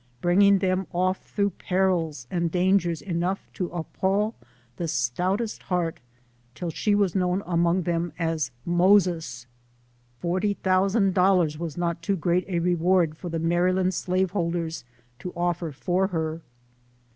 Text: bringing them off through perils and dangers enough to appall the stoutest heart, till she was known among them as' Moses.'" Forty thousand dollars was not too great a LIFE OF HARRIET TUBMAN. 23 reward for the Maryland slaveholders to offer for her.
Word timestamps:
bringing 0.19 0.57
them 0.57 0.87
off 0.93 1.19
through 1.21 1.51
perils 1.51 2.25
and 2.31 2.49
dangers 2.49 3.03
enough 3.03 3.47
to 3.53 3.67
appall 3.69 4.33
the 4.77 4.87
stoutest 4.87 5.61
heart, 5.61 5.99
till 6.55 6.71
she 6.71 6.95
was 6.95 7.13
known 7.13 7.43
among 7.45 7.83
them 7.83 8.11
as' 8.17 8.49
Moses.'" 8.81 9.45
Forty 10.19 10.55
thousand 10.55 11.13
dollars 11.13 11.59
was 11.59 11.77
not 11.77 12.01
too 12.01 12.15
great 12.15 12.45
a 12.45 12.47
LIFE 12.47 12.47
OF 12.47 12.49
HARRIET 12.49 12.61
TUBMAN. 12.61 12.81
23 12.81 12.87
reward 12.87 13.17
for 13.17 13.29
the 13.29 13.47
Maryland 13.47 13.93
slaveholders 13.93 14.85
to 15.19 15.31
offer 15.35 15.71
for 15.71 16.07
her. 16.07 16.41